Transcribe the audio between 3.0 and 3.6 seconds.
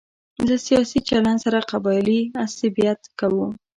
کوو.